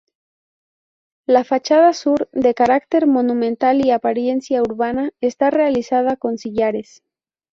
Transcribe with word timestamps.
La 1.27 1.43
fachada 1.43 1.93
sur, 1.93 2.27
de 2.33 2.55
carácter 2.55 3.05
monumental 3.05 3.85
y 3.85 3.91
apariencia 3.91 4.63
urbana, 4.63 5.11
está 5.19 5.51
realizada 5.51 6.15
con 6.15 6.39
sillares. 6.39 7.03